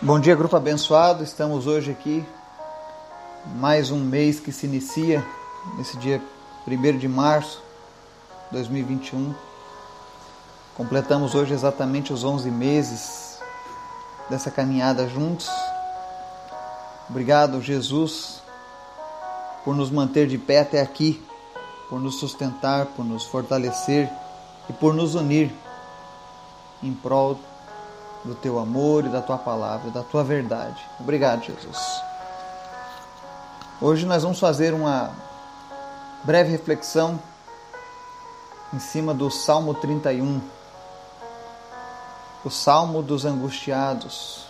[0.00, 1.24] Bom dia, grupo abençoado.
[1.24, 2.24] Estamos hoje aqui,
[3.56, 5.26] mais um mês que se inicia,
[5.76, 6.22] nesse dia
[6.64, 7.60] 1 de março
[8.46, 9.34] de 2021.
[10.76, 13.40] Completamos hoje exatamente os 11 meses
[14.30, 15.50] dessa caminhada juntos.
[17.10, 18.40] Obrigado, Jesus,
[19.64, 21.20] por nos manter de pé até aqui,
[21.90, 24.08] por nos sustentar, por nos fortalecer
[24.70, 25.52] e por nos unir
[26.84, 27.36] em prol
[28.24, 30.84] do teu amor e da tua palavra, da tua verdade.
[30.98, 31.78] Obrigado, Jesus.
[33.80, 35.10] Hoje nós vamos fazer uma
[36.24, 37.18] breve reflexão
[38.74, 40.40] em cima do Salmo 31,
[42.44, 44.46] o Salmo dos Angustiados.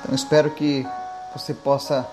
[0.00, 0.86] Então espero que
[1.34, 2.06] você possa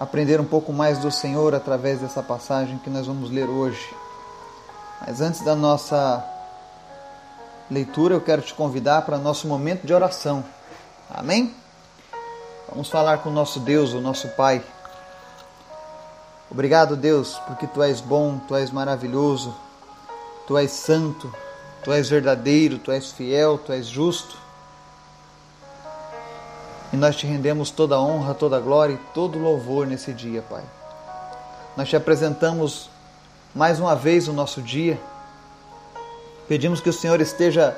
[0.00, 3.94] aprender um pouco mais do Senhor através dessa passagem que nós vamos ler hoje.
[5.06, 6.24] Mas antes da nossa
[7.70, 10.44] leitura, eu quero te convidar para nosso momento de oração.
[11.10, 11.54] Amém?
[12.68, 14.62] Vamos falar com o nosso Deus, o nosso Pai.
[16.50, 19.54] Obrigado, Deus, porque tu és bom, tu és maravilhoso,
[20.46, 21.34] tu és santo,
[21.82, 24.36] tu és verdadeiro, tu és fiel, tu és justo.
[26.92, 30.12] E nós te rendemos toda a honra, toda a glória e todo o louvor nesse
[30.12, 30.62] dia, Pai.
[31.76, 32.88] Nós te apresentamos
[33.54, 35.00] mais uma vez o nosso dia
[36.46, 37.76] Pedimos que o Senhor esteja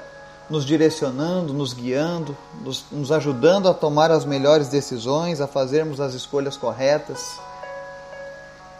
[0.50, 6.14] nos direcionando, nos guiando, nos, nos, ajudando a tomar as melhores decisões, a fazermos as
[6.14, 7.38] escolhas corretas.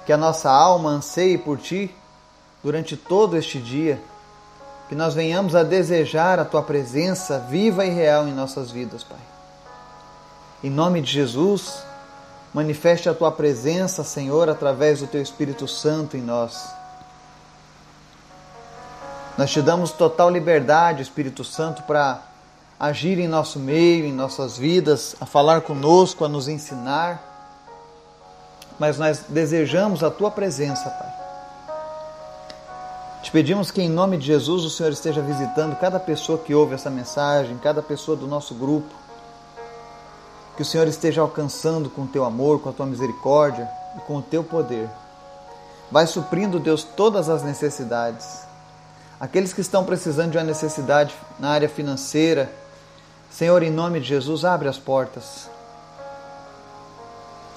[0.05, 1.93] Que a nossa alma anseie por Ti
[2.63, 4.01] durante todo este dia.
[4.89, 9.19] Que nós venhamos a desejar a Tua presença viva e real em nossas vidas, Pai.
[10.63, 11.83] Em nome de Jesus,
[12.55, 16.69] manifeste a Tua presença, Senhor, através do Teu Espírito Santo em nós.
[19.37, 22.23] Nós te damos total liberdade, Espírito Santo, para
[22.81, 27.23] agir em nosso meio, em nossas vidas, a falar conosco, a nos ensinar.
[28.79, 31.15] Mas nós desejamos a tua presença, Pai.
[33.23, 36.75] Te pedimos que, em nome de Jesus, o Senhor esteja visitando cada pessoa que ouve
[36.75, 38.95] essa mensagem, cada pessoa do nosso grupo.
[40.57, 44.17] Que o Senhor esteja alcançando com o teu amor, com a tua misericórdia e com
[44.17, 44.89] o teu poder.
[45.91, 48.46] Vai suprindo, Deus, todas as necessidades
[49.21, 52.51] aqueles que estão precisando de uma necessidade na área financeira.
[53.31, 55.51] Senhor, em nome de Jesus, abre as portas.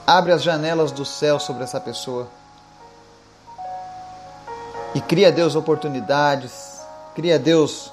[0.05, 2.27] Abre as janelas do céu sobre essa pessoa.
[4.95, 6.79] E cria, Deus, oportunidades,
[7.13, 7.91] cria, Deus,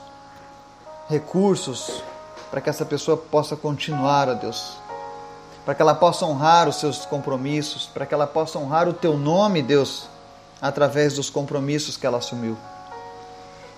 [1.08, 2.02] recursos
[2.50, 4.78] para que essa pessoa possa continuar, ó Deus.
[5.64, 9.18] Para que ela possa honrar os seus compromissos, para que ela possa honrar o teu
[9.18, 10.08] nome, Deus,
[10.62, 12.56] através dos compromissos que ela assumiu.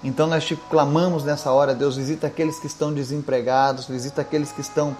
[0.03, 4.60] Então nós te clamamos nessa hora, Deus, visita aqueles que estão desempregados, visita aqueles que
[4.60, 4.97] estão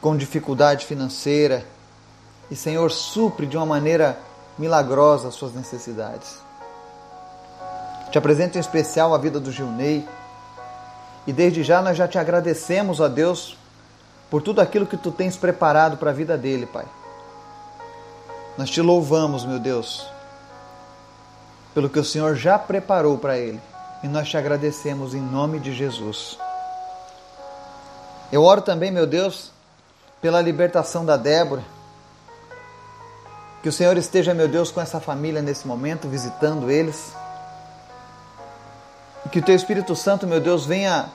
[0.00, 1.64] com dificuldade financeira.
[2.50, 4.18] E, Senhor, supre de uma maneira
[4.58, 6.38] milagrosa as suas necessidades.
[8.10, 10.06] Te apresento em especial a vida do Gilney.
[11.26, 13.56] E desde já nós já te agradecemos, ó Deus,
[14.30, 16.84] por tudo aquilo que tu tens preparado para a vida dele, Pai.
[18.58, 20.06] Nós te louvamos, meu Deus,
[21.72, 23.60] pelo que o Senhor já preparou para ele
[24.04, 26.38] e nós te agradecemos em nome de Jesus.
[28.30, 29.50] Eu oro também, meu Deus,
[30.20, 31.64] pela libertação da Débora.
[33.62, 37.14] Que o Senhor esteja, meu Deus, com essa família nesse momento, visitando eles.
[39.24, 41.08] E que o Teu Espírito Santo, meu Deus, venha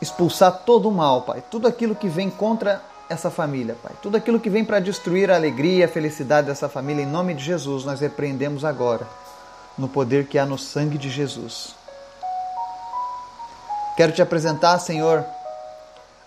[0.00, 1.44] expulsar todo o mal, Pai.
[1.50, 3.92] Tudo aquilo que vem contra essa família, Pai.
[4.00, 7.34] Tudo aquilo que vem para destruir a alegria e a felicidade dessa família, em nome
[7.34, 9.06] de Jesus, nós repreendemos agora
[9.76, 11.74] no poder que há no sangue de Jesus.
[13.96, 15.24] Quero te apresentar, Senhor,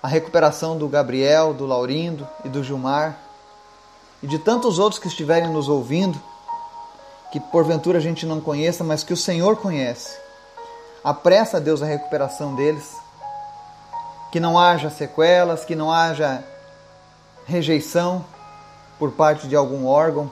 [0.01, 3.17] a recuperação do Gabriel, do Laurindo e do Gilmar
[4.22, 6.22] e de tantos outros que estiverem nos ouvindo,
[7.31, 10.16] que porventura a gente não conheça, mas que o Senhor conhece.
[11.03, 12.95] Apressa, Deus, a recuperação deles,
[14.31, 16.44] que não haja sequelas, que não haja
[17.45, 18.25] rejeição
[18.97, 20.31] por parte de algum órgão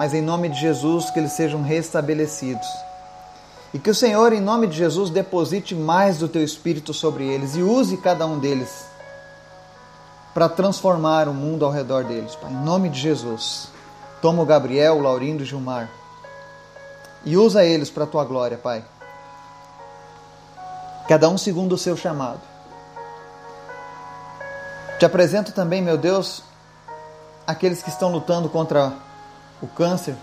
[0.00, 2.66] mas em nome de Jesus que eles sejam restabelecidos.
[3.74, 7.54] E que o Senhor, em nome de Jesus, deposite mais do teu espírito sobre eles
[7.54, 8.86] e use cada um deles
[10.32, 12.50] para transformar o mundo ao redor deles, Pai.
[12.50, 13.68] Em nome de Jesus.
[14.22, 15.90] Toma o Gabriel, o Laurindo e o Gilmar
[17.22, 18.82] e usa eles para a tua glória, Pai.
[21.08, 22.40] Cada um segundo o seu chamado.
[24.98, 26.42] Te apresento também, meu Deus,
[27.46, 28.94] aqueles que estão lutando contra
[29.62, 30.16] o câncer,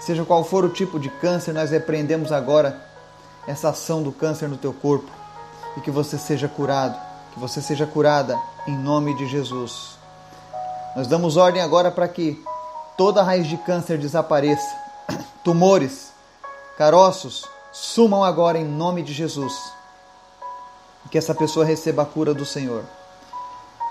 [0.00, 2.80] seja qual for o tipo de câncer, nós repreendemos agora
[3.46, 5.10] essa ação do câncer no teu corpo.
[5.76, 6.96] e que você seja curado,
[7.32, 9.98] que você seja curada em nome de Jesus.
[10.94, 12.40] Nós damos ordem agora para que
[12.96, 14.72] toda raiz de câncer desapareça,
[15.42, 16.12] tumores,
[16.78, 19.52] caroços sumam agora em nome de Jesus.
[21.04, 22.84] E que essa pessoa receba a cura do Senhor.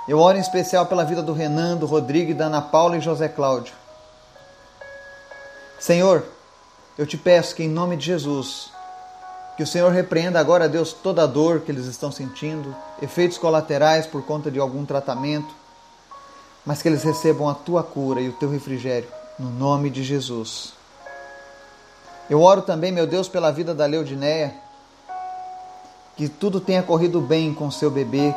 [0.08, 3.28] Eu oro em especial pela vida do Renan, do Rodrigo, da Ana Paula e José
[3.28, 3.74] Cláudio.
[5.84, 6.24] Senhor,
[6.98, 8.72] eu te peço que em nome de Jesus,
[9.58, 14.08] que o Senhor repreenda agora, Deus, toda a dor que eles estão sentindo, efeitos colaterais
[14.08, 15.54] por conta de algum tratamento,
[16.66, 20.72] mas que eles recebam a tua cura e o teu refrigério, no nome de Jesus.
[22.30, 24.56] Eu oro também, meu Deus, pela vida da Leodineia,
[26.16, 28.34] que tudo tenha corrido bem com seu bebê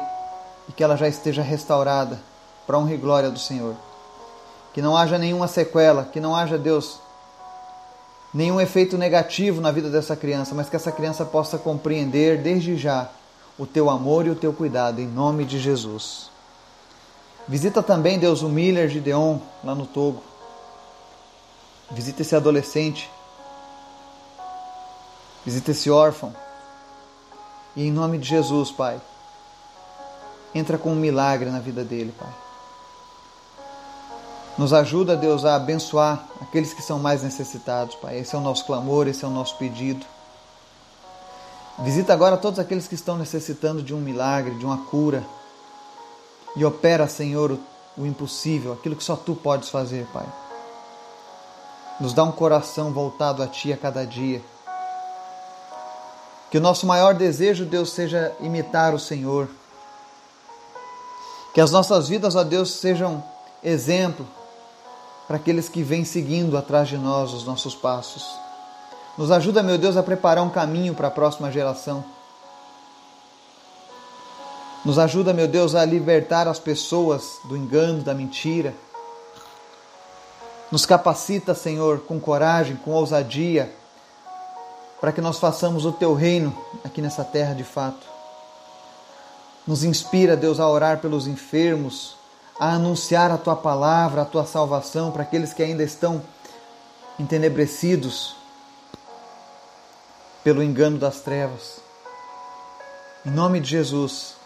[0.68, 2.18] e que ela já esteja restaurada
[2.66, 3.76] para honra e glória do Senhor.
[4.74, 7.05] Que não haja nenhuma sequela, que não haja, Deus,
[8.36, 13.08] nenhum efeito negativo na vida dessa criança, mas que essa criança possa compreender desde já
[13.58, 16.30] o teu amor e o teu cuidado, em nome de Jesus.
[17.48, 20.22] Visita também, Deus, o Miller Gideon, lá no Togo.
[21.90, 23.08] Visita esse adolescente.
[25.42, 26.36] Visita esse órfão.
[27.74, 29.00] E em nome de Jesus, Pai,
[30.54, 32.45] entra com um milagre na vida dele, Pai.
[34.58, 38.18] Nos ajuda, Deus, a abençoar aqueles que são mais necessitados, Pai.
[38.18, 40.04] Esse é o nosso clamor, esse é o nosso pedido.
[41.80, 45.22] Visita agora todos aqueles que estão necessitando de um milagre, de uma cura.
[46.56, 47.58] E opera, Senhor,
[47.98, 50.26] o, impossível, aquilo que só Tu podes fazer, Pai.
[52.00, 54.40] Nos dá um coração voltado a Ti a cada dia.
[56.50, 59.50] Que o nosso maior desejo, Deus, seja imitar o Senhor.
[61.52, 63.22] Que as nossas vidas, ó Deus, sejam
[63.62, 64.26] exemplo
[65.26, 68.24] para aqueles que vêm seguindo atrás de nós os nossos passos.
[69.18, 72.04] Nos ajuda, meu Deus, a preparar um caminho para a próxima geração.
[74.84, 78.74] Nos ajuda, meu Deus, a libertar as pessoas do engano, da mentira.
[80.70, 83.74] Nos capacita, Senhor, com coragem, com ousadia,
[85.00, 88.06] para que nós façamos o teu reino aqui nessa terra de fato.
[89.66, 92.15] Nos inspira, Deus, a orar pelos enfermos,
[92.58, 96.22] a anunciar a tua palavra, a tua salvação para aqueles que ainda estão
[97.18, 98.34] entenebrecidos
[100.42, 101.80] pelo engano das trevas.
[103.24, 104.36] Em nome de Jesus,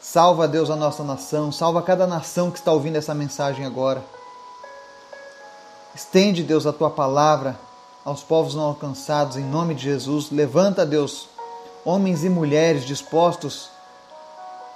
[0.00, 4.02] salva, Deus, a nossa nação, salva cada nação que está ouvindo essa mensagem agora.
[5.94, 7.58] Estende, Deus, a tua palavra
[8.04, 10.30] aos povos não alcançados, em nome de Jesus.
[10.30, 11.28] Levanta, Deus,
[11.84, 13.81] homens e mulheres dispostos a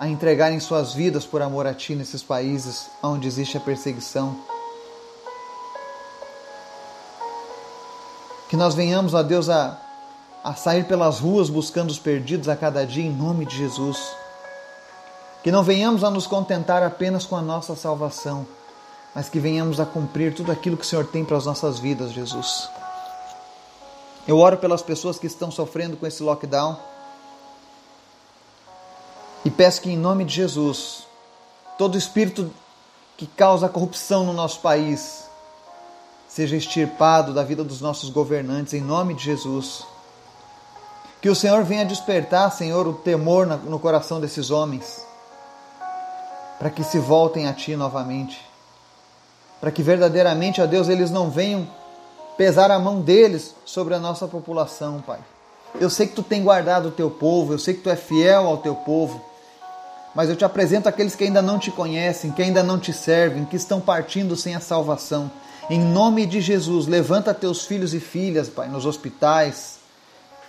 [0.05, 4.37] entregarem suas vidas por amor a Ti nesses países onde existe a perseguição.
[8.49, 9.81] Que nós venhamos, ó Deus, a,
[10.45, 13.99] a sair pelas ruas buscando os perdidos a cada dia em nome de Jesus.
[15.43, 18.47] Que não venhamos a nos contentar apenas com a nossa salvação,
[19.15, 22.13] mas que venhamos a cumprir tudo aquilo que o Senhor tem para as nossas vidas,
[22.13, 22.69] Jesus.
[24.29, 26.77] Eu oro pelas pessoas que estão sofrendo com esse lockdown
[29.47, 31.07] e peço que, em nome de Jesus,
[31.79, 32.51] todo espírito
[33.17, 35.25] que causa corrupção no nosso país
[36.29, 39.85] seja extirpado da vida dos nossos governantes, em nome de Jesus.
[41.23, 45.07] Que o Senhor venha despertar, Senhor, o temor no coração desses homens,
[46.59, 48.45] para que se voltem a Ti novamente,
[49.61, 51.69] para que verdadeiramente, ó Deus, eles não venham
[52.37, 55.21] pesar a mão deles sobre a nossa população, Pai.
[55.81, 58.49] Eu sei que Tu tem guardado o Teu povo, eu sei que Tu é fiel
[58.49, 59.36] ao Teu povo,
[60.16, 63.44] mas eu te apresento aqueles que ainda não te conhecem, que ainda não te servem,
[63.44, 65.30] que estão partindo sem a salvação.
[65.68, 69.76] Em nome de Jesus, levanta teus filhos e filhas, Pai, nos hospitais,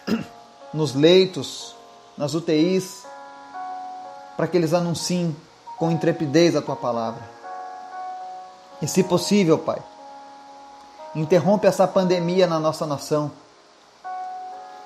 [0.74, 1.76] nos leitos,
[2.18, 3.04] nas UTIs,
[4.38, 5.36] para que eles anunciem
[5.78, 7.30] com intrepidez a tua palavra.
[8.82, 9.82] E se possível, Pai,
[11.14, 13.30] interrompe essa pandemia na nossa nação.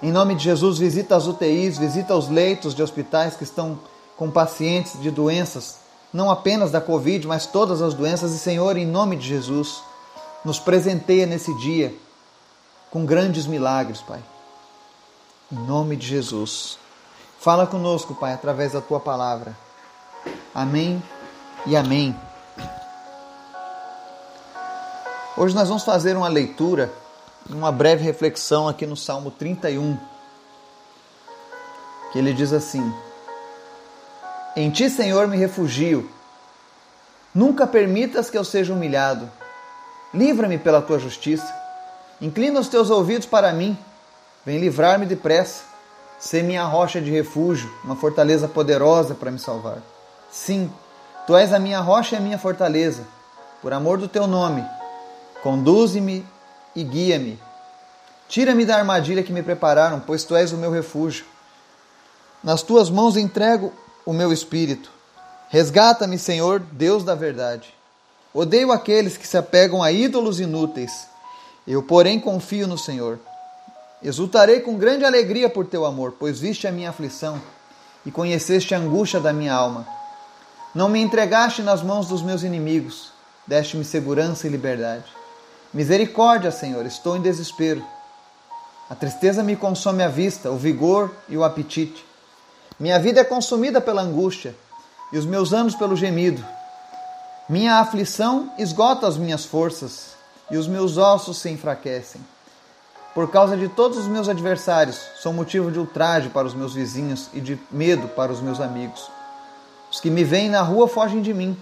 [0.02, 3.78] Em nome de Jesus, visita as UTIs, visita os leitos de hospitais que estão
[4.22, 5.80] com pacientes de doenças,
[6.14, 8.32] não apenas da Covid, mas todas as doenças.
[8.34, 9.82] E, Senhor, em nome de Jesus,
[10.46, 11.92] nos presenteia nesse dia
[12.92, 14.20] com grandes milagres, Pai.
[15.52, 16.78] Em nome de Jesus.
[17.40, 19.58] Fala conosco, Pai, através da tua palavra.
[20.54, 21.02] Amém
[21.66, 22.16] e amém.
[25.36, 26.94] Hoje nós vamos fazer uma leitura,
[27.50, 29.98] uma breve reflexão aqui no Salmo 31,
[32.12, 32.94] que ele diz assim:
[34.56, 36.10] em ti, Senhor, me refugio.
[37.34, 39.32] Nunca permitas que eu seja humilhado.
[40.14, 41.54] Livra-me pela tua justiça.
[42.20, 43.78] Inclina os teus ouvidos para mim.
[44.46, 45.64] Vem livrar-me depressa.
[46.20, 49.80] Sê minha rocha de refúgio, uma fortaleza poderosa para me salvar.
[50.30, 50.72] Sim,
[51.26, 53.08] tu és a minha rocha e a minha fortaleza.
[53.60, 54.64] Por amor do teu nome,
[55.42, 56.24] conduze-me
[56.76, 57.40] e guia-me.
[58.28, 61.26] Tira-me da armadilha que me prepararam, pois tu és o meu refúgio.
[62.44, 63.74] Nas tuas mãos entrego
[64.06, 64.92] o meu espírito.
[65.50, 67.74] Resgata-me, Senhor, Deus da verdade.
[68.34, 71.08] Odeio aqueles que se apegam a ídolos inúteis.
[71.68, 73.20] Eu, porém, confio no Senhor.
[74.02, 77.42] Exultarei com grande alegria por teu amor, pois viste a minha aflição
[78.06, 79.86] e conheceste a angústia da minha alma.
[80.74, 83.12] Não me entregaste nas mãos dos meus inimigos,
[83.46, 85.06] deste-me segurança e liberdade.
[85.74, 87.86] Misericórdia, Senhor, estou em desespero.
[88.90, 92.06] A tristeza me consome a vista, o vigor e o apetite.
[92.82, 94.56] Minha vida é consumida pela angústia
[95.14, 96.44] e os meus anos pelo gemido.
[97.48, 100.16] Minha aflição esgota as minhas forças
[100.50, 102.20] e os meus ossos se enfraquecem.
[103.14, 107.30] Por causa de todos os meus adversários, sou motivo de ultraje para os meus vizinhos
[107.36, 109.12] e de medo para os meus amigos.
[109.92, 111.56] Os que me veem na rua fogem de mim.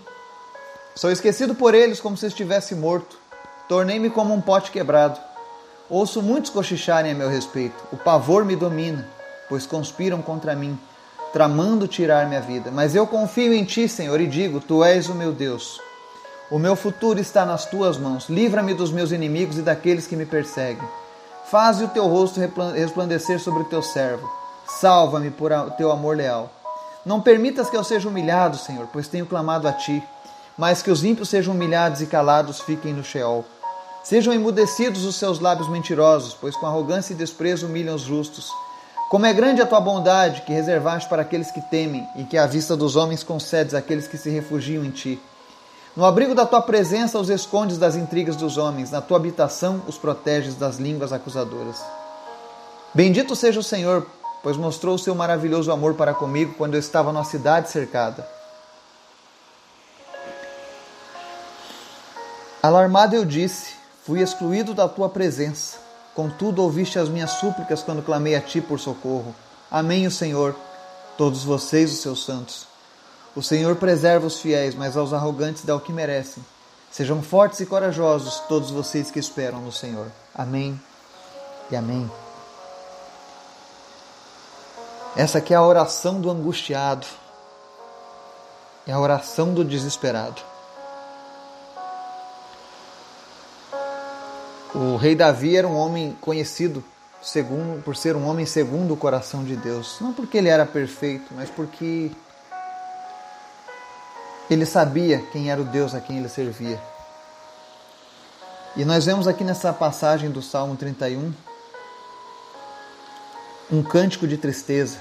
[0.96, 3.20] Sou esquecido por eles como se estivesse morto.
[3.68, 5.20] Tornei-me como um pote quebrado.
[5.90, 7.76] Ouço muitos cochicharem a meu respeito.
[7.92, 9.06] O pavor me domina,
[9.50, 10.80] pois conspiram contra mim,
[11.32, 12.72] tramando tirar minha vida.
[12.72, 15.80] Mas eu confio em ti, Senhor, e digo: Tu és o meu Deus.
[16.52, 18.28] O meu futuro está nas tuas mãos.
[18.28, 20.88] Livra-me dos meus inimigos e daqueles que me perseguem.
[21.46, 22.40] Faze o teu rosto
[22.74, 24.28] resplandecer sobre o teu servo.
[24.66, 26.52] Salva-me por teu amor leal.
[27.06, 30.04] Não permitas que eu seja humilhado, Senhor, pois tenho clamado a ti.
[30.58, 33.46] Mas que os ímpios sejam humilhados e calados fiquem no Sheol.
[34.04, 38.52] Sejam emudecidos os seus lábios mentirosos, pois com arrogância e desprezo humilham os justos.
[39.10, 42.46] Como é grande a tua bondade que reservaste para aqueles que temem e que à
[42.46, 45.20] vista dos homens concedes àqueles que se refugiam em ti.
[45.96, 49.98] No abrigo da tua presença os escondes das intrigas dos homens, na tua habitação os
[49.98, 51.84] proteges das línguas acusadoras.
[52.94, 54.06] Bendito seja o Senhor,
[54.44, 58.28] pois mostrou o seu maravilhoso amor para comigo quando eu estava numa cidade cercada.
[62.62, 63.74] Alarmado eu disse:
[64.06, 65.89] Fui excluído da tua presença.
[66.20, 69.34] Contudo, ouviste as minhas súplicas quando clamei a ti por socorro.
[69.72, 70.54] Amém, o Senhor,
[71.18, 72.68] todos vocês, os seus santos.
[73.34, 76.44] O Senhor preserva os fiéis, mas aos arrogantes dá o que merecem.
[76.92, 80.08] Sejam fortes e corajosos todos vocês que esperam no Senhor.
[80.36, 80.78] Amém
[81.72, 82.12] e amém.
[85.16, 87.08] Essa aqui é a oração do angustiado.
[88.86, 90.49] É a oração do desesperado.
[94.74, 96.84] O rei Davi era um homem conhecido
[97.22, 99.98] segundo, por ser um homem segundo o coração de Deus.
[100.00, 102.12] Não porque ele era perfeito, mas porque
[104.50, 106.80] ele sabia quem era o Deus a quem ele servia.
[108.76, 111.34] E nós vemos aqui nessa passagem do Salmo 31
[113.72, 114.98] um cântico de tristeza.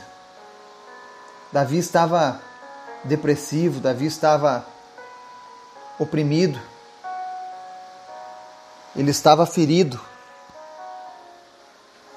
[1.53, 2.41] Davi estava
[3.05, 4.67] depressivo, Davi estava
[5.99, 6.61] oprimido,
[8.99, 9.99] ele estava ferido,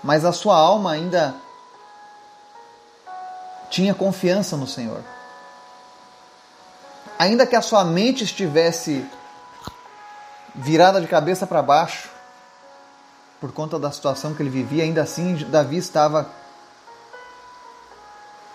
[0.03, 1.33] mas a sua alma ainda
[3.69, 5.01] tinha confiança no Senhor
[7.21, 9.05] ainda que a sua mente estivesse
[10.55, 12.09] virada de cabeça para baixo,
[13.39, 16.27] por conta da situação que ele vivia, ainda assim Davi estava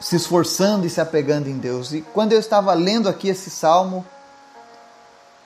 [0.01, 1.93] se esforçando e se apegando em Deus.
[1.93, 4.05] E quando eu estava lendo aqui esse salmo,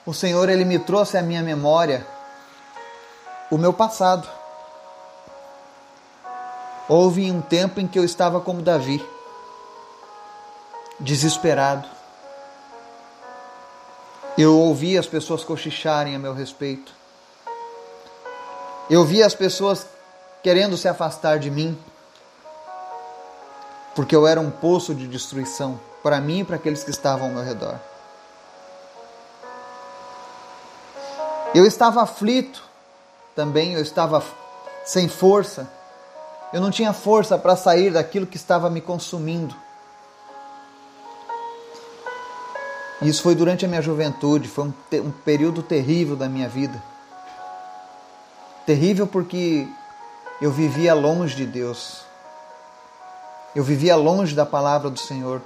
[0.03, 2.03] o Senhor ele me trouxe à minha memória
[3.51, 4.27] o meu passado.
[6.87, 9.05] Houve um tempo em que eu estava como Davi,
[10.99, 11.87] desesperado,
[14.37, 16.93] eu ouvi as pessoas cochicharem a meu respeito.
[18.89, 19.85] Eu vi as pessoas
[20.41, 21.77] querendo se afastar de mim,
[23.93, 27.33] porque eu era um poço de destruição para mim e para aqueles que estavam ao
[27.33, 27.77] meu redor.
[31.53, 32.70] Eu estava aflito
[33.35, 34.23] também, eu estava
[34.85, 35.69] sem força.
[36.53, 39.55] Eu não tinha força para sair daquilo que estava me consumindo.
[43.01, 46.81] Isso foi durante a minha juventude, foi um, um período terrível da minha vida.
[48.65, 49.67] Terrível porque
[50.39, 52.01] eu vivia longe de Deus.
[53.55, 55.41] Eu vivia longe da palavra do Senhor.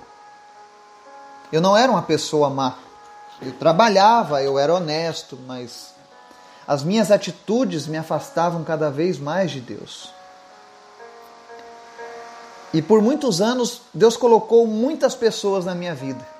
[1.51, 2.75] Eu não era uma pessoa má.
[3.41, 5.94] Eu trabalhava, eu era honesto, mas
[6.67, 10.13] as minhas atitudes me afastavam cada vez mais de Deus.
[12.73, 16.35] E por muitos anos, Deus colocou muitas pessoas na minha vida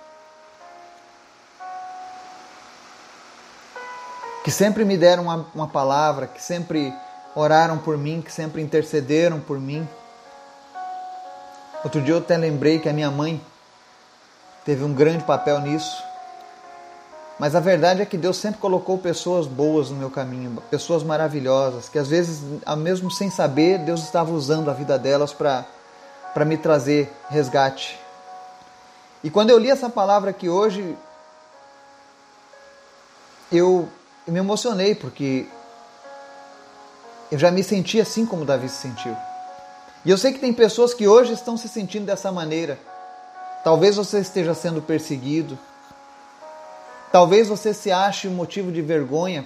[4.46, 6.94] que sempre me deram uma, uma palavra, que sempre
[7.34, 9.90] oraram por mim, que sempre intercederam por mim.
[11.84, 13.42] Outro dia eu até lembrei que a minha mãe
[14.64, 15.98] teve um grande papel nisso.
[17.38, 21.90] Mas a verdade é que Deus sempre colocou pessoas boas no meu caminho, pessoas maravilhosas,
[21.90, 22.42] que às vezes,
[22.78, 25.66] mesmo sem saber, Deus estava usando a vida delas para
[26.46, 28.00] me trazer resgate.
[29.22, 30.96] E quando eu li essa palavra aqui hoje,
[33.52, 33.90] eu
[34.26, 35.46] me emocionei, porque
[37.30, 39.16] eu já me senti assim como Davi se sentiu.
[40.06, 42.80] E eu sei que tem pessoas que hoje estão se sentindo dessa maneira.
[43.64, 45.58] Talvez você esteja sendo perseguido.
[47.16, 49.46] Talvez você se ache um motivo de vergonha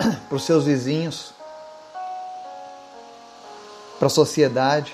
[0.26, 1.34] para os seus vizinhos,
[3.98, 4.90] para a sociedade.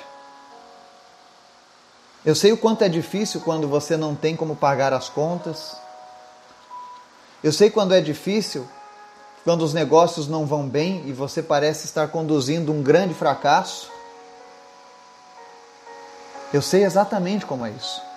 [2.27, 5.77] Eu sei o quanto é difícil quando você não tem como pagar as contas.
[7.45, 8.67] Eu sei quando é difícil
[9.45, 13.89] quando os negócios não vão bem e você parece estar conduzindo um grande fracasso.
[16.53, 18.10] Eu sei exatamente como é isso.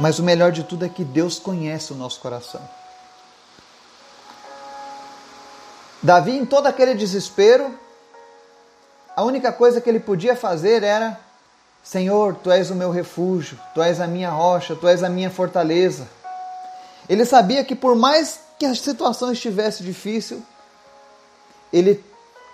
[0.00, 2.60] Mas o melhor de tudo é que Deus conhece o nosso coração.
[6.02, 7.78] Davi, em todo aquele desespero,
[9.14, 11.18] a única coisa que ele podia fazer era:
[11.82, 15.30] Senhor, tu és o meu refúgio, tu és a minha rocha, tu és a minha
[15.30, 16.08] fortaleza.
[17.08, 20.42] Ele sabia que por mais que a situação estivesse difícil,
[21.72, 22.04] ele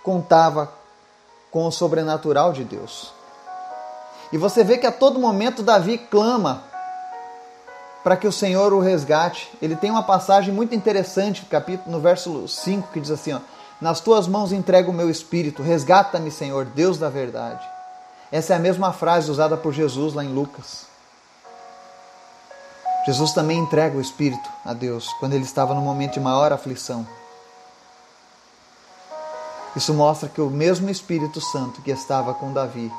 [0.03, 0.73] contava
[1.51, 3.13] com o sobrenatural de Deus.
[4.33, 6.65] E você vê que a todo momento Davi clama
[8.03, 9.51] para que o Senhor o resgate.
[9.61, 13.41] Ele tem uma passagem muito interessante capítulo, no verso 5 que diz assim: ó,
[13.81, 17.67] Nas tuas mãos entrego o meu espírito, resgata-me, Senhor, Deus da verdade.
[18.31, 20.87] Essa é a mesma frase usada por Jesus lá em Lucas.
[23.07, 27.07] Jesus também entrega o espírito a Deus quando ele estava no momento de maior aflição.
[29.75, 32.93] Isso mostra que o mesmo Espírito Santo que estava com Davi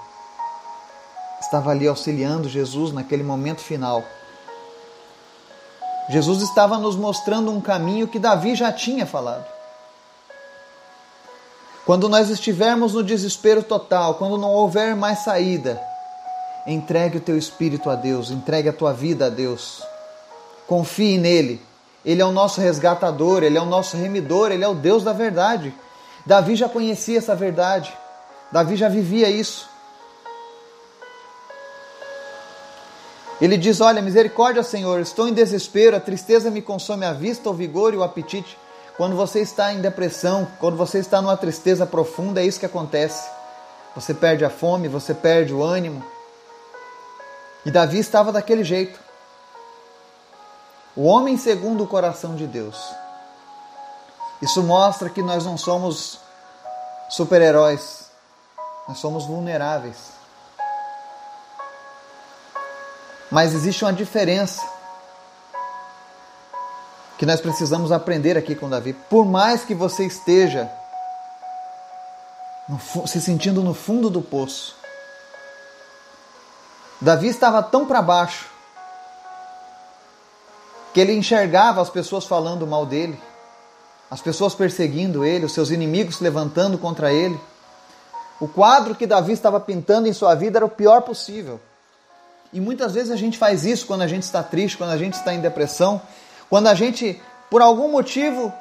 [1.41, 4.03] estava ali auxiliando Jesus naquele momento final.
[6.09, 9.45] Jesus estava nos mostrando um caminho que Davi já tinha falado.
[11.85, 15.81] Quando nós estivermos no desespero total, quando não houver mais saída,
[16.65, 19.83] entregue o teu espírito a Deus, entregue a tua vida a Deus.
[20.67, 21.61] Confie nele.
[22.03, 25.13] Ele é o nosso resgatador, ele é o nosso remidor, ele é o Deus da
[25.13, 25.73] verdade.
[26.25, 27.91] Davi já conhecia essa verdade.
[28.51, 29.69] Davi já vivia isso.
[33.41, 37.53] Ele diz: Olha, misericórdia, Senhor, estou em desespero, a tristeza me consome a vista, o
[37.53, 38.57] vigor e o apetite.
[38.97, 43.29] Quando você está em depressão, quando você está numa tristeza profunda, é isso que acontece.
[43.95, 46.03] Você perde a fome, você perde o ânimo.
[47.65, 48.99] E Davi estava daquele jeito.
[50.95, 52.77] O homem segundo o coração de Deus.
[54.41, 56.19] Isso mostra que nós não somos
[57.09, 58.09] super-heróis,
[58.87, 60.18] nós somos vulneráveis.
[63.31, 64.61] Mas existe uma diferença
[67.17, 68.93] que nós precisamos aprender aqui com Davi.
[68.93, 70.71] Por mais que você esteja
[73.05, 74.75] se sentindo no fundo do poço,
[77.01, 78.47] Davi estava tão para baixo
[80.93, 83.21] que ele enxergava as pessoas falando mal dele,
[84.09, 87.39] as pessoas perseguindo ele, os seus inimigos se levantando contra ele.
[88.39, 91.59] O quadro que Davi estava pintando em sua vida era o pior possível.
[92.51, 95.13] E muitas vezes a gente faz isso quando a gente está triste, quando a gente
[95.13, 96.01] está em depressão,
[96.49, 98.51] quando a gente, por algum motivo,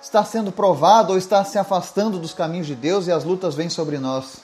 [0.00, 3.68] está sendo provado ou está se afastando dos caminhos de Deus e as lutas vêm
[3.68, 4.38] sobre nós.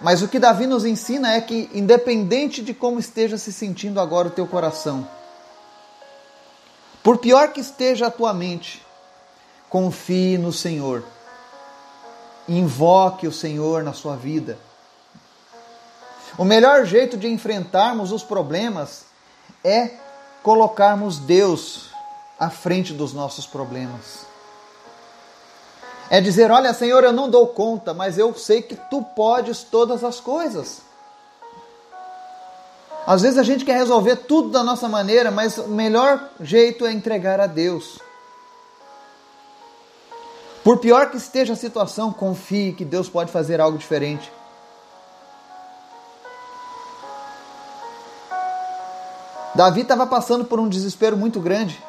[0.00, 4.28] Mas o que Davi nos ensina é que, independente de como esteja se sentindo agora
[4.28, 5.06] o teu coração,
[7.02, 8.84] por pior que esteja a tua mente,
[9.70, 11.02] confie no Senhor.
[12.46, 14.58] Invoque o Senhor na sua vida
[16.40, 19.04] o melhor jeito de enfrentarmos os problemas
[19.62, 19.90] é
[20.42, 21.90] colocarmos Deus
[22.38, 24.24] à frente dos nossos problemas.
[26.08, 30.02] É dizer: Olha, Senhor, eu não dou conta, mas eu sei que tu podes todas
[30.02, 30.80] as coisas.
[33.06, 36.90] Às vezes a gente quer resolver tudo da nossa maneira, mas o melhor jeito é
[36.90, 37.98] entregar a Deus.
[40.64, 44.39] Por pior que esteja a situação, confie que Deus pode fazer algo diferente.
[49.54, 51.82] Davi estava passando por um desespero muito grande.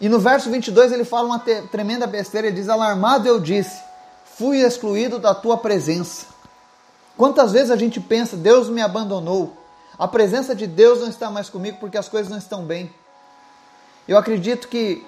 [0.00, 2.46] E no verso 22 ele fala uma tremenda besteira.
[2.48, 3.80] Ele diz: Alarmado eu disse,
[4.36, 6.26] fui excluído da tua presença.
[7.16, 9.54] Quantas vezes a gente pensa, Deus me abandonou,
[9.98, 12.90] a presença de Deus não está mais comigo porque as coisas não estão bem.
[14.08, 15.04] Eu acredito que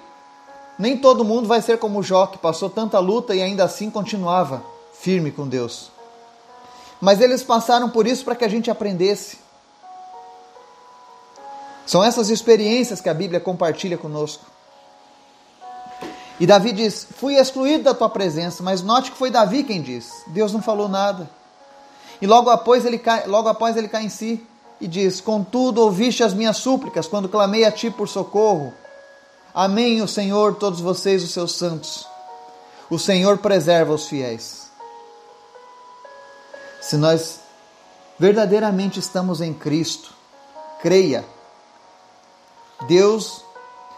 [0.77, 4.63] nem todo mundo vai ser como Jó, que passou tanta luta e ainda assim continuava
[4.93, 5.91] firme com Deus.
[7.01, 9.42] Mas eles passaram por isso para que a gente aprendesse.
[11.85, 14.45] São essas experiências que a Bíblia compartilha conosco.
[16.39, 20.23] E Davi diz: Fui excluído da tua presença, mas note que foi Davi quem diz.
[20.27, 21.29] Deus não falou nada.
[22.21, 24.45] E logo após ele cai, logo após ele cai em si
[24.79, 28.73] e diz: Contudo, ouviste as minhas súplicas quando clamei a ti por socorro.
[29.53, 32.07] Amém, o Senhor, todos vocês, os seus santos.
[32.89, 34.63] O Senhor preserva os fiéis.
[36.81, 37.39] Se nós
[38.19, 40.13] verdadeiramente estamos em Cristo,
[40.81, 41.23] creia.
[42.87, 43.43] Deus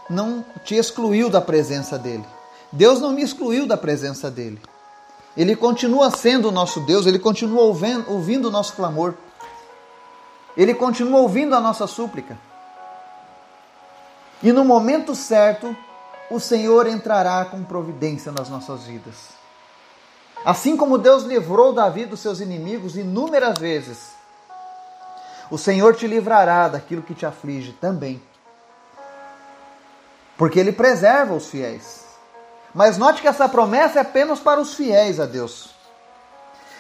[0.10, 2.26] não te excluiu da presença dele.
[2.72, 4.62] Deus não me excluiu da presença dele.
[5.36, 9.14] Ele continua sendo o nosso Deus, ele continua ouvindo, o nosso clamor.
[10.56, 12.38] Ele continua ouvindo a nossa súplica.
[14.42, 15.76] E no momento certo,
[16.30, 19.16] o Senhor entrará com providência nas nossas vidas.
[20.46, 24.14] Assim como Deus livrou Davi dos seus inimigos inúmeras vezes,
[25.50, 28.22] o Senhor te livrará daquilo que te aflige também.
[30.38, 32.06] Porque Ele preserva os fiéis.
[32.74, 35.70] Mas note que essa promessa é apenas para os fiéis a Deus.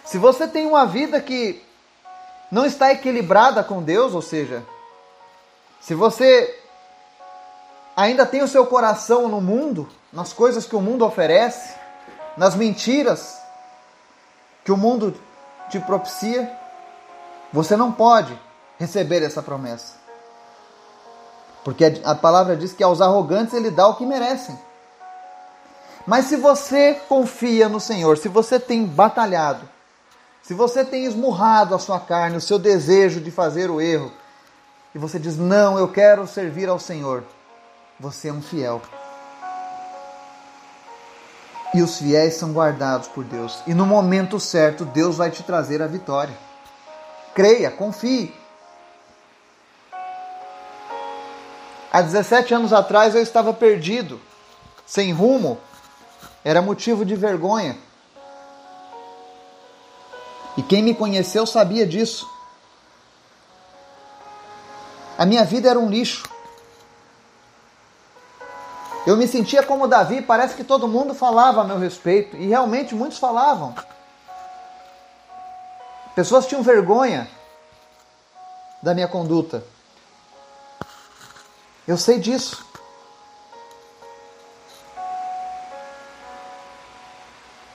[0.03, 1.63] Se você tem uma vida que
[2.51, 4.63] não está equilibrada com Deus, ou seja,
[5.79, 6.59] se você
[7.95, 11.73] ainda tem o seu coração no mundo, nas coisas que o mundo oferece,
[12.37, 13.39] nas mentiras
[14.63, 15.15] que o mundo
[15.69, 16.51] te propicia,
[17.51, 18.37] você não pode
[18.77, 20.04] receber essa promessa.
[21.65, 24.55] Porque a palavra diz que aos arrogantes ele dá o que merecem.
[26.05, 29.67] Mas se você confia no Senhor, se você tem batalhado,
[30.43, 34.11] se você tem esmurrado a sua carne, o seu desejo de fazer o erro,
[34.93, 37.23] e você diz: Não, eu quero servir ao Senhor,
[37.99, 38.79] você é um fiel.
[41.73, 43.63] E os fiéis são guardados por Deus.
[43.65, 46.37] E no momento certo, Deus vai te trazer a vitória.
[47.33, 48.31] Creia, confie.
[51.95, 54.19] Há 17 anos atrás eu estava perdido,
[54.85, 55.57] sem rumo,
[56.43, 57.77] era motivo de vergonha.
[60.57, 62.29] E quem me conheceu sabia disso.
[65.17, 66.27] A minha vida era um lixo.
[69.07, 72.93] Eu me sentia como Davi, parece que todo mundo falava a meu respeito, e realmente
[72.93, 73.73] muitos falavam.
[76.13, 77.25] Pessoas tinham vergonha
[78.83, 79.74] da minha conduta.
[81.87, 82.65] Eu sei disso.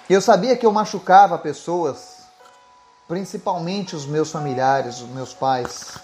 [0.08, 2.24] Eu sabia que eu machucava pessoas,
[3.06, 5.96] principalmente os meus familiares, os meus pais.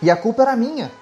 [0.00, 0.92] E a culpa era minha.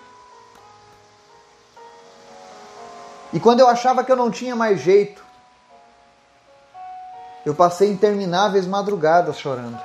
[3.35, 5.23] E quando eu achava que eu não tinha mais jeito,
[7.45, 9.79] eu passei intermináveis madrugadas chorando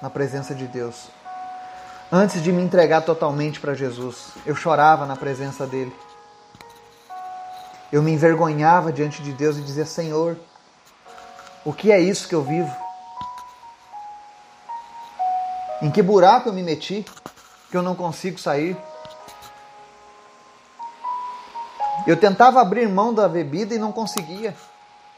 [0.00, 1.08] na presença de Deus.
[2.12, 5.94] Antes de me entregar totalmente para Jesus, eu chorava na presença dele.
[7.90, 10.36] Eu me envergonhava diante de Deus e dizia: Senhor,
[11.64, 12.70] o que é isso que eu vivo?
[15.80, 17.04] Em que buraco eu me meti
[17.70, 18.76] que eu não consigo sair?
[22.06, 24.54] Eu tentava abrir mão da bebida e não conseguia.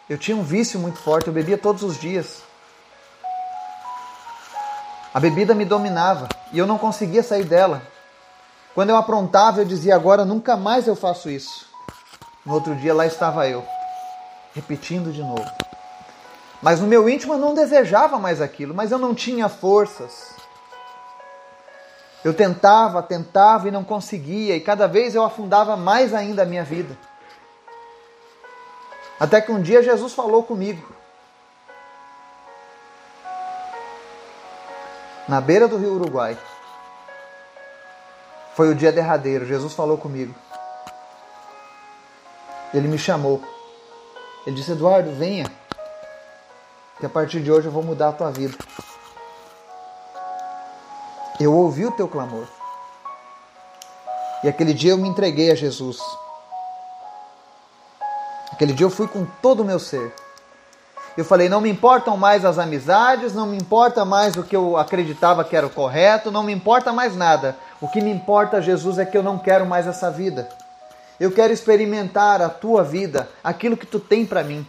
[0.08, 2.45] Eu tinha um vício muito forte, eu bebia todos os dias.
[5.16, 7.80] A bebida me dominava e eu não conseguia sair dela.
[8.74, 11.64] Quando eu aprontava, eu dizia: agora nunca mais eu faço isso.
[12.44, 13.64] No outro dia, lá estava eu,
[14.54, 15.50] repetindo de novo.
[16.60, 20.34] Mas no meu íntimo eu não desejava mais aquilo, mas eu não tinha forças.
[22.22, 26.62] Eu tentava, tentava e não conseguia, e cada vez eu afundava mais ainda a minha
[26.62, 26.94] vida.
[29.18, 30.95] Até que um dia Jesus falou comigo.
[35.28, 36.38] Na beira do rio Uruguai.
[38.54, 40.34] Foi o dia derradeiro, Jesus falou comigo.
[42.72, 43.42] Ele me chamou.
[44.46, 45.50] Ele disse: Eduardo, venha,
[46.98, 48.56] que a partir de hoje eu vou mudar a tua vida.
[51.38, 52.46] Eu ouvi o teu clamor.
[54.42, 55.98] E aquele dia eu me entreguei a Jesus.
[58.52, 60.14] Aquele dia eu fui com todo o meu ser.
[61.16, 64.76] Eu falei: não me importam mais as amizades, não me importa mais o que eu
[64.76, 67.56] acreditava que era o correto, não me importa mais nada.
[67.80, 70.48] O que me importa, Jesus, é que eu não quero mais essa vida.
[71.18, 74.66] Eu quero experimentar a tua vida, aquilo que tu tem para mim.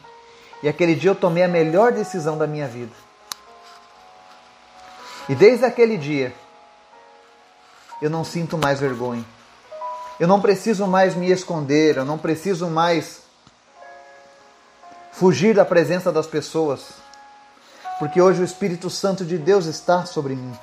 [0.64, 2.94] E aquele dia eu tomei a melhor decisão da minha vida.
[5.28, 6.34] E desde aquele dia,
[8.02, 9.26] eu não sinto mais vergonha.
[10.20, 13.27] Eu não preciso mais me esconder, eu não preciso mais
[15.18, 17.06] fugir da presença das pessoas.
[17.98, 20.54] porque hoje o Espírito Santo de Deus está sobre mim.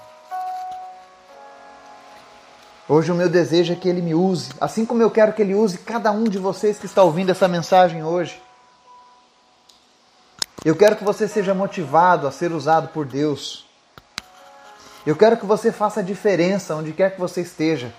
[2.88, 5.52] Hoje o meu desejo é que Ele me use, assim como eu quero que Ele
[5.52, 8.40] use cada um de vocês que está ouvindo essa mensagem hoje.
[10.64, 13.66] Eu quero que você seja motivado a ser usado por Deus.
[15.04, 17.92] Eu quero que você faça a diferença onde quer que você esteja,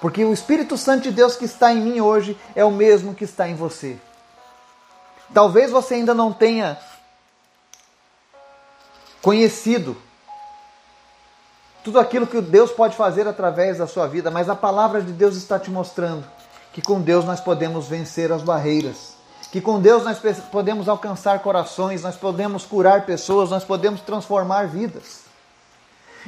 [0.00, 3.22] porque o Espírito Santo de Deus que está em mim hoje é o mesmo que
[3.22, 3.96] está em você.
[5.32, 6.78] Talvez você ainda não tenha
[9.22, 9.96] conhecido
[11.84, 15.36] tudo aquilo que Deus pode fazer através da sua vida, mas a palavra de Deus
[15.36, 16.24] está te mostrando
[16.72, 19.14] que com Deus nós podemos vencer as barreiras,
[19.50, 20.18] que com Deus nós
[20.50, 25.22] podemos alcançar corações, nós podemos curar pessoas, nós podemos transformar vidas.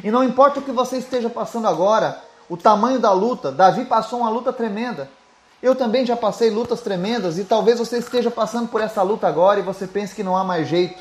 [0.02, 4.20] E não importa o que você esteja passando agora, o tamanho da luta, Davi passou
[4.20, 5.08] uma luta tremenda.
[5.62, 9.60] Eu também já passei lutas tremendas e talvez você esteja passando por essa luta agora
[9.60, 11.00] e você pense que não há mais jeito.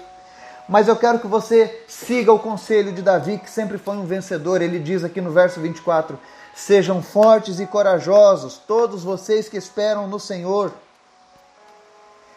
[0.70, 4.62] Mas eu quero que você siga o conselho de Davi, que sempre foi um vencedor.
[4.62, 6.18] Ele diz aqui no verso 24:
[6.54, 10.72] Sejam fortes e corajosos, todos vocês que esperam no Senhor.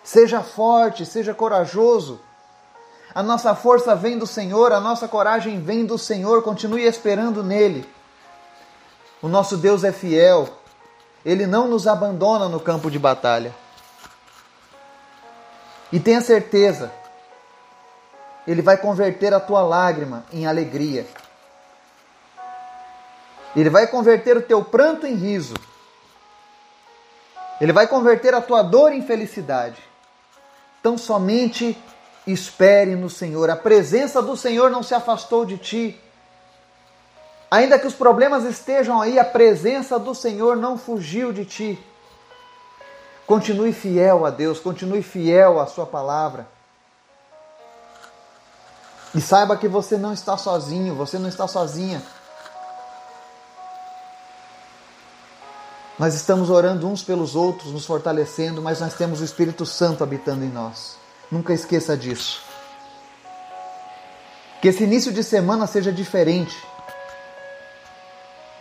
[0.03, 2.19] Seja forte, seja corajoso.
[3.15, 6.43] A nossa força vem do Senhor, a nossa coragem vem do Senhor.
[6.43, 7.87] Continue esperando nele.
[9.21, 10.49] O nosso Deus é fiel.
[11.25, 13.55] Ele não nos abandona no campo de batalha.
[15.93, 16.93] E tenha certeza
[18.47, 21.07] ele vai converter a tua lágrima em alegria.
[23.57, 25.55] Ele vai converter o teu pranto em riso.
[27.61, 29.81] Ele vai converter a tua dor em felicidade.
[30.81, 31.79] Então somente
[32.27, 33.49] espere no Senhor.
[33.49, 36.01] A presença do Senhor não se afastou de ti.
[37.51, 41.87] Ainda que os problemas estejam aí, a presença do Senhor não fugiu de ti.
[43.27, 46.47] Continue fiel a Deus, continue fiel à Sua palavra.
[49.15, 52.03] E saiba que você não está sozinho, você não está sozinha.
[55.97, 60.45] Nós estamos orando uns pelos outros, nos fortalecendo, mas nós temos o Espírito Santo habitando
[60.45, 60.97] em nós.
[61.31, 62.43] Nunca esqueça disso.
[64.61, 66.57] Que esse início de semana seja diferente.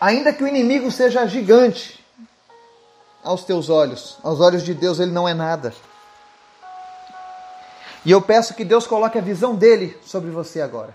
[0.03, 1.97] Ainda que o inimigo seja gigante
[3.23, 5.73] aos teus olhos, aos olhos de Deus ele não é nada.
[8.03, 10.93] E eu peço que Deus coloque a visão dele sobre você agora.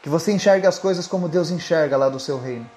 [0.00, 2.70] Que você enxergue as coisas como Deus enxerga lá do seu reino.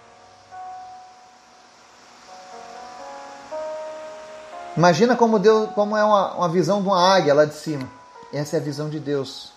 [4.75, 7.87] Imagina como, Deus, como é uma, uma visão de uma águia lá de cima.
[8.33, 9.51] Essa é a visão de Deus.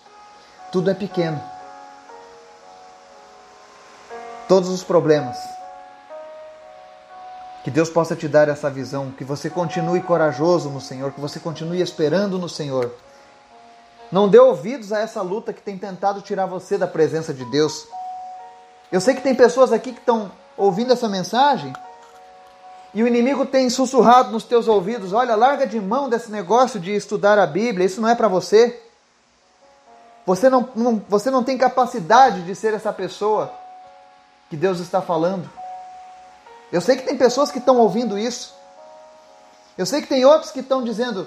[0.71, 1.41] Tudo é pequeno.
[4.51, 5.37] Todos os problemas.
[7.63, 11.39] Que Deus possa te dar essa visão, que você continue corajoso no Senhor, que você
[11.39, 12.93] continue esperando no Senhor.
[14.11, 17.87] Não dê ouvidos a essa luta que tem tentado tirar você da presença de Deus.
[18.91, 21.71] Eu sei que tem pessoas aqui que estão ouvindo essa mensagem
[22.93, 26.93] e o inimigo tem sussurrado nos teus ouvidos: olha, larga de mão desse negócio de
[26.93, 28.83] estudar a Bíblia, isso não é para você.
[30.25, 33.60] Você não, não, você não tem capacidade de ser essa pessoa
[34.51, 35.49] que Deus está falando.
[36.73, 38.53] Eu sei que tem pessoas que estão ouvindo isso.
[39.77, 41.25] Eu sei que tem outros que estão dizendo: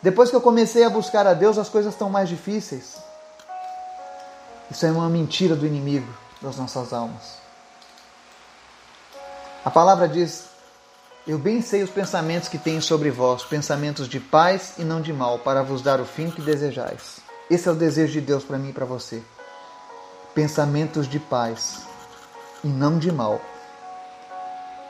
[0.00, 2.94] depois que eu comecei a buscar a Deus, as coisas estão mais difíceis.
[4.70, 6.06] Isso é uma mentira do inimigo
[6.40, 7.38] das nossas almas.
[9.64, 10.44] A palavra diz:
[11.26, 15.12] Eu bem sei os pensamentos que tenho sobre vós, pensamentos de paz e não de
[15.12, 17.18] mal, para vos dar o fim que desejais.
[17.50, 19.20] Esse é o desejo de Deus para mim e para você.
[20.38, 21.80] Pensamentos de paz
[22.62, 23.40] e não de mal,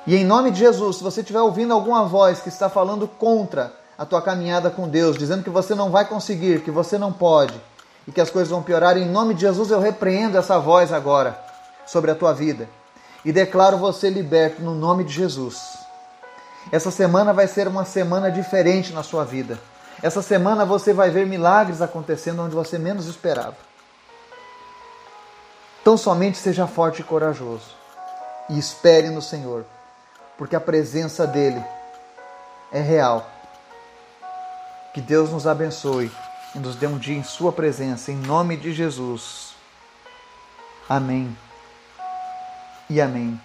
[0.06, 3.72] e em nome de Jesus, se você estiver ouvindo alguma voz que está falando contra
[3.96, 7.58] a tua caminhada com Deus, dizendo que você não vai conseguir, que você não pode
[8.06, 11.42] e que as coisas vão piorar, em nome de Jesus eu repreendo essa voz agora
[11.86, 12.68] sobre a tua vida
[13.24, 15.78] e declaro você liberto no nome de Jesus.
[16.70, 19.58] Essa semana vai ser uma semana diferente na sua vida.
[20.02, 23.67] Essa semana você vai ver milagres acontecendo onde você menos esperava.
[25.80, 27.76] Então somente seja forte e corajoso
[28.48, 29.64] e espere no Senhor
[30.38, 31.62] porque a presença dele
[32.72, 33.28] é real.
[34.94, 36.10] Que Deus nos abençoe
[36.54, 39.54] e nos dê um dia em Sua presença, em nome de Jesus.
[40.88, 41.36] Amém
[42.88, 43.38] e amém.